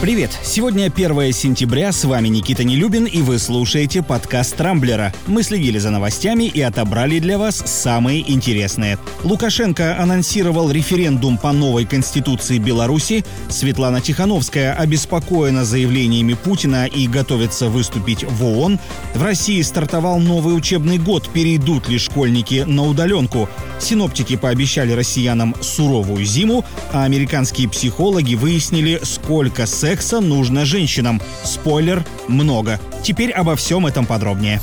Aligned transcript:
Привет! 0.00 0.30
Сегодня 0.44 0.84
1 0.84 1.32
сентября, 1.32 1.90
с 1.90 2.04
вами 2.04 2.28
Никита 2.28 2.62
Нелюбин, 2.62 3.06
и 3.06 3.20
вы 3.20 3.40
слушаете 3.40 4.00
подкаст 4.00 4.54
«Трамблера». 4.54 5.12
Мы 5.26 5.42
следили 5.42 5.78
за 5.78 5.90
новостями 5.90 6.44
и 6.44 6.60
отобрали 6.60 7.18
для 7.18 7.36
вас 7.36 7.56
самые 7.66 8.30
интересные. 8.30 8.96
Лукашенко 9.24 10.00
анонсировал 10.00 10.70
референдум 10.70 11.36
по 11.36 11.50
новой 11.50 11.84
конституции 11.84 12.58
Беларуси. 12.58 13.24
Светлана 13.48 14.00
Тихановская 14.00 14.72
обеспокоена 14.72 15.64
заявлениями 15.64 16.34
Путина 16.34 16.86
и 16.86 17.08
готовится 17.08 17.68
выступить 17.68 18.22
в 18.22 18.44
ООН. 18.44 18.78
В 19.16 19.22
России 19.24 19.60
стартовал 19.62 20.20
новый 20.20 20.56
учебный 20.56 20.98
год. 20.98 21.28
Перейдут 21.28 21.88
ли 21.88 21.98
школьники 21.98 22.62
на 22.64 22.84
удаленку? 22.84 23.48
Синоптики 23.80 24.36
пообещали 24.36 24.92
россиянам 24.92 25.54
суровую 25.60 26.24
зиму, 26.24 26.64
а 26.92 27.04
американские 27.04 27.68
психологи 27.68 28.34
выяснили, 28.34 29.00
сколько 29.02 29.66
секса 29.66 30.20
нужно 30.20 30.64
женщинам. 30.64 31.20
Спойлер– 31.44 32.04
много. 32.28 32.80
Теперь 33.02 33.30
обо 33.30 33.56
всем 33.56 33.86
этом 33.86 34.06
подробнее. 34.06 34.60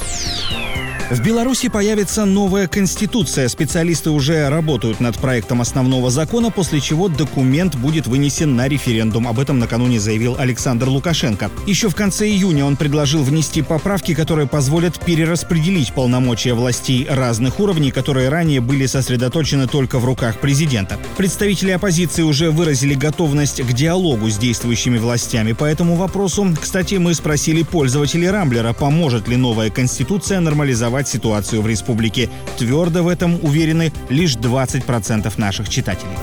В 1.11 1.21
Беларуси 1.21 1.69
появится 1.69 2.25
новая 2.25 2.67
конституция. 2.67 3.47
Специалисты 3.47 4.09
уже 4.09 4.49
работают 4.49 4.99
над 4.99 5.15
проектом 5.19 5.61
основного 5.61 6.09
закона, 6.09 6.49
после 6.49 6.81
чего 6.81 7.09
документ 7.09 7.75
будет 7.75 8.07
вынесен 8.07 8.55
на 8.55 8.67
референдум. 8.67 9.27
Об 9.27 9.39
этом 9.39 9.59
накануне 9.59 9.99
заявил 9.99 10.35
Александр 10.39 10.89
Лукашенко. 10.89 11.51
Еще 11.67 11.89
в 11.89 11.95
конце 11.95 12.27
июня 12.27 12.65
он 12.65 12.75
предложил 12.75 13.21
внести 13.21 13.61
поправки, 13.61 14.15
которые 14.15 14.47
позволят 14.47 14.99
перераспределить 14.99 15.93
полномочия 15.93 16.55
властей 16.55 17.05
разных 17.07 17.59
уровней, 17.59 17.91
которые 17.91 18.29
ранее 18.29 18.59
были 18.59 18.87
сосредоточены 18.87 19.67
только 19.67 19.99
в 19.99 20.05
руках 20.05 20.39
президента. 20.39 20.97
Представители 21.17 21.69
оппозиции 21.69 22.23
уже 22.23 22.49
выразили 22.49 22.95
готовность 22.95 23.61
к 23.61 23.73
диалогу 23.73 24.27
с 24.31 24.39
действующими 24.39 24.97
властями 24.97 25.53
по 25.53 25.65
этому 25.65 25.97
вопросу. 25.97 26.51
Кстати, 26.59 26.95
мы 26.95 27.13
спросили 27.13 27.61
пользователей 27.61 28.31
Рамблера, 28.31 28.73
поможет 28.73 29.27
ли 29.27 29.35
новая 29.35 29.69
конституция 29.69 30.39
нормализовать 30.39 30.94
нормализовать 30.95 31.07
ситуацию 31.07 31.61
в 31.61 31.67
республике. 31.67 32.29
Твердо 32.57 33.03
в 33.03 33.07
этом 33.07 33.39
уверены 33.43 33.91
лишь 34.09 34.35
20% 34.35 35.31
наших 35.37 35.69
читателей. 35.69 36.17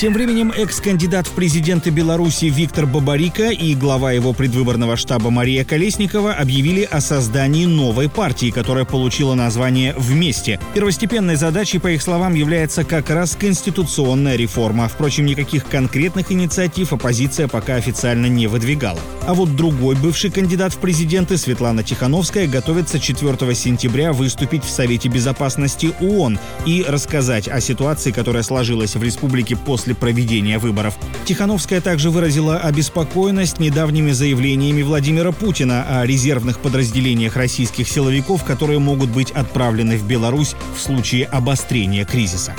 Тем 0.00 0.12
временем 0.12 0.52
экс-кандидат 0.56 1.26
в 1.28 1.30
президенты 1.30 1.90
Беларуси 1.90 2.46
Виктор 2.46 2.84
Бабарика 2.84 3.50
и 3.50 3.76
глава 3.76 4.10
его 4.12 4.32
предвыборного 4.32 4.96
штаба 4.96 5.30
Мария 5.30 5.64
Колесникова 5.64 6.32
объявили 6.32 6.82
о 6.82 7.00
создании 7.00 7.64
новой 7.66 8.08
партии, 8.08 8.50
которая 8.50 8.84
получила 8.84 9.34
название 9.34 9.94
«Вместе». 9.96 10.58
Первостепенной 10.74 11.36
задачей, 11.36 11.78
по 11.78 11.88
их 11.88 12.02
словам, 12.02 12.34
является 12.34 12.84
как 12.84 13.08
раз 13.08 13.36
конституционная 13.36 14.36
реформа. 14.36 14.88
Впрочем, 14.88 15.26
никаких 15.26 15.64
конкретных 15.66 16.32
инициатив 16.32 16.92
оппозиция 16.92 17.46
пока 17.46 17.76
официально 17.76 18.26
не 18.26 18.48
выдвигала. 18.48 19.00
А 19.26 19.32
вот 19.32 19.56
другой 19.56 19.96
бывший 19.96 20.30
кандидат 20.30 20.74
в 20.74 20.78
президенты 20.78 21.38
Светлана 21.38 21.82
Тихановская 21.82 22.46
готовится 22.46 23.00
4 23.00 23.54
сентября 23.54 24.12
выступить 24.12 24.64
в 24.64 24.68
Совете 24.68 25.08
Безопасности 25.08 25.94
ООН 26.00 26.38
и 26.66 26.84
рассказать 26.86 27.48
о 27.48 27.58
ситуации, 27.62 28.10
которая 28.10 28.42
сложилась 28.42 28.96
в 28.96 29.02
республике 29.02 29.56
после 29.56 29.94
проведения 29.94 30.58
выборов. 30.58 30.98
Тихановская 31.24 31.80
также 31.80 32.10
выразила 32.10 32.58
обеспокоенность 32.58 33.60
недавними 33.60 34.10
заявлениями 34.10 34.82
Владимира 34.82 35.32
Путина 35.32 36.00
о 36.00 36.06
резервных 36.06 36.58
подразделениях 36.58 37.36
российских 37.36 37.88
силовиков, 37.88 38.44
которые 38.44 38.78
могут 38.78 39.08
быть 39.08 39.30
отправлены 39.30 39.96
в 39.96 40.06
Беларусь 40.06 40.54
в 40.76 40.82
случае 40.82 41.24
обострения 41.24 42.04
кризиса. 42.04 42.54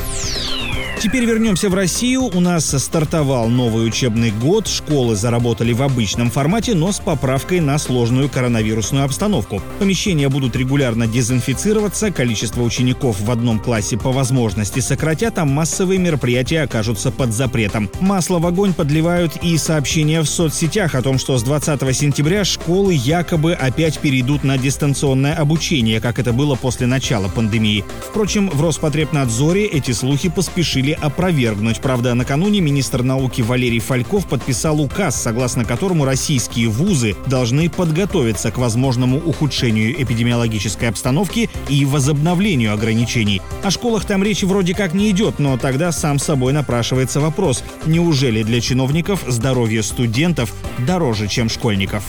Теперь 1.05 1.25
вернемся 1.25 1.69
в 1.69 1.75
Россию. 1.75 2.31
У 2.33 2.39
нас 2.39 2.65
стартовал 2.83 3.47
новый 3.47 3.87
учебный 3.87 4.31
год. 4.31 4.67
Школы 4.67 5.15
заработали 5.15 5.71
в 5.71 5.83
обычном 5.83 6.31
формате, 6.31 6.73
но 6.73 6.91
с 6.91 6.99
поправкой 6.99 7.59
на 7.59 7.77
сложную 7.77 8.27
коронавирусную 8.27 9.05
обстановку. 9.05 9.61
Помещения 9.77 10.29
будут 10.29 10.55
регулярно 10.55 11.05
дезинфицироваться, 11.05 12.09
количество 12.09 12.63
учеников 12.63 13.21
в 13.21 13.29
одном 13.29 13.59
классе 13.59 13.97
по 13.97 14.11
возможности 14.11 14.79
сократят, 14.79 15.37
а 15.37 15.45
массовые 15.45 15.99
мероприятия 15.99 16.63
окажутся 16.63 17.11
под 17.11 17.33
запретом. 17.33 17.87
Масло 17.99 18.39
в 18.39 18.47
огонь 18.47 18.73
подливают 18.73 19.35
и 19.43 19.59
сообщения 19.59 20.21
в 20.21 20.25
соцсетях 20.25 20.95
о 20.95 21.03
том, 21.03 21.19
что 21.19 21.37
с 21.37 21.43
20 21.43 21.95
сентября 21.95 22.43
школы 22.43 22.95
якобы 22.95 23.53
опять 23.53 23.99
перейдут 23.99 24.43
на 24.43 24.57
дистанционное 24.57 25.35
обучение, 25.35 26.01
как 26.01 26.17
это 26.17 26.33
было 26.33 26.55
после 26.55 26.87
начала 26.87 27.27
пандемии. 27.27 27.85
Впрочем, 28.09 28.49
в 28.49 28.59
Роспотребнадзоре 28.59 29.67
эти 29.67 29.91
слухи 29.91 30.29
поспешили 30.29 30.94
опровергнуть. 31.01 31.79
Правда, 31.79 32.13
накануне 32.13 32.61
министр 32.61 33.03
науки 33.03 33.41
Валерий 33.41 33.79
Фальков 33.79 34.27
подписал 34.27 34.81
указ, 34.81 35.21
согласно 35.21 35.65
которому 35.65 36.05
российские 36.05 36.69
вузы 36.69 37.15
должны 37.27 37.69
подготовиться 37.69 38.51
к 38.51 38.57
возможному 38.57 39.17
ухудшению 39.17 40.01
эпидемиологической 40.01 40.89
обстановки 40.89 41.49
и 41.69 41.85
возобновлению 41.85 42.73
ограничений. 42.73 43.41
О 43.63 43.71
школах 43.71 44.05
там 44.05 44.23
речи 44.23 44.45
вроде 44.45 44.73
как 44.73 44.93
не 44.93 45.09
идет, 45.11 45.39
но 45.39 45.57
тогда 45.57 45.91
сам 45.91 46.19
собой 46.19 46.53
напрашивается 46.53 47.19
вопрос, 47.19 47.63
неужели 47.85 48.43
для 48.43 48.61
чиновников 48.61 49.23
здоровье 49.27 49.83
студентов 49.83 50.53
дороже, 50.79 51.27
чем 51.27 51.49
школьников? 51.49 52.03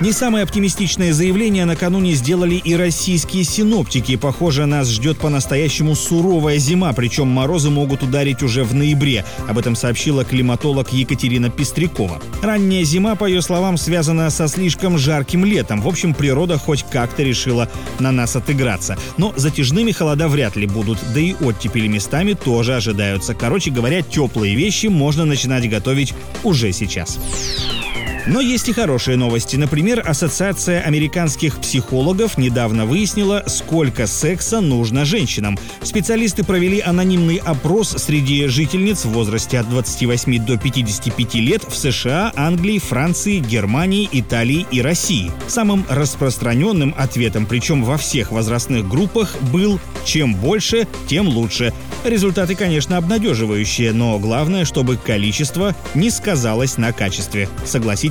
Не 0.00 0.12
самое 0.12 0.42
оптимистичное 0.42 1.12
заявление 1.12 1.64
накануне 1.66 2.14
сделали 2.14 2.56
и 2.56 2.74
российские 2.74 3.44
синоптики. 3.44 4.16
Похоже, 4.16 4.66
нас 4.66 4.88
ждет 4.90 5.18
по-настоящему 5.18 5.94
суровая 5.94 6.58
зима, 6.58 6.92
причем 6.92 7.28
морозы 7.28 7.70
могут 7.70 8.02
ударить 8.02 8.42
уже 8.42 8.64
в 8.64 8.74
ноябре. 8.74 9.24
Об 9.48 9.56
этом 9.56 9.76
сообщила 9.76 10.24
климатолог 10.24 10.92
Екатерина 10.92 11.48
Пестрякова. 11.48 12.20
Ранняя 12.42 12.82
зима, 12.82 13.14
по 13.14 13.24
ее 13.24 13.40
словам, 13.40 13.76
связана 13.76 14.30
со 14.30 14.48
слишком 14.48 14.98
жарким 14.98 15.44
летом. 15.44 15.80
В 15.80 15.86
общем, 15.86 16.12
природа 16.12 16.58
хоть 16.58 16.84
как-то 16.90 17.22
решила 17.22 17.70
на 18.00 18.10
нас 18.10 18.34
отыграться. 18.34 18.98
Но 19.16 19.32
затяжными 19.36 19.92
холода 19.92 20.26
вряд 20.26 20.56
ли 20.56 20.66
будут, 20.66 20.98
да 21.14 21.20
и 21.20 21.34
оттепели 21.34 21.86
местами 21.86 22.32
тоже 22.32 22.74
ожидаются. 22.74 23.34
Короче 23.34 23.70
говоря, 23.70 24.02
теплые 24.02 24.56
вещи 24.56 24.88
можно 24.88 25.24
начинать 25.24 25.70
готовить 25.70 26.14
уже 26.42 26.72
сейчас. 26.72 27.18
Но 28.26 28.40
есть 28.40 28.68
и 28.70 28.72
хорошие 28.72 29.18
новости. 29.18 29.56
Например, 29.56 30.02
Ассоциация 30.04 30.80
американских 30.80 31.58
психологов 31.58 32.38
недавно 32.38 32.86
выяснила, 32.86 33.44
сколько 33.46 34.06
секса 34.06 34.62
нужно 34.62 35.04
женщинам. 35.04 35.58
Специалисты 35.82 36.42
провели 36.42 36.80
анонимный 36.80 37.36
опрос 37.36 37.90
среди 37.90 38.46
жительниц 38.46 39.04
в 39.04 39.10
возрасте 39.10 39.58
от 39.58 39.68
28 39.68 40.44
до 40.44 40.56
55 40.56 41.34
лет 41.34 41.64
в 41.64 41.76
США, 41.76 42.32
Англии, 42.34 42.78
Франции, 42.78 43.40
Германии, 43.40 44.08
Италии 44.10 44.66
и 44.70 44.80
России. 44.80 45.30
Самым 45.46 45.84
распространенным 45.90 46.94
ответом, 46.96 47.44
причем 47.44 47.84
во 47.84 47.98
всех 47.98 48.32
возрастных 48.32 48.88
группах, 48.88 49.36
был 49.52 49.78
«чем 50.06 50.34
больше, 50.34 50.88
тем 51.08 51.28
лучше». 51.28 51.74
Результаты, 52.04 52.54
конечно, 52.54 52.98
обнадеживающие, 52.98 53.92
но 53.92 54.18
главное, 54.18 54.66
чтобы 54.66 54.96
количество 54.96 55.74
не 55.94 56.10
сказалось 56.10 56.76
на 56.76 56.92
качестве. 56.92 57.48